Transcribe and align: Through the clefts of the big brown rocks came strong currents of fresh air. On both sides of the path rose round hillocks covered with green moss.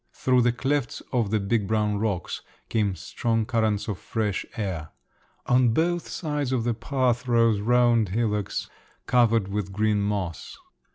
Through 0.13 0.41
the 0.41 0.51
clefts 0.51 1.03
of 1.13 1.29
the 1.29 1.39
big 1.39 1.67
brown 1.67 1.99
rocks 1.99 2.41
came 2.69 2.95
strong 2.95 3.45
currents 3.45 3.87
of 3.87 3.99
fresh 3.99 4.47
air. 4.57 4.89
On 5.45 5.69
both 5.75 6.07
sides 6.07 6.51
of 6.51 6.63
the 6.63 6.73
path 6.73 7.27
rose 7.27 7.59
round 7.59 8.09
hillocks 8.09 8.67
covered 9.05 9.47
with 9.49 9.71
green 9.71 10.01
moss. 10.01 10.57